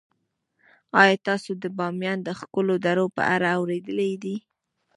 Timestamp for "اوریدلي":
3.59-4.11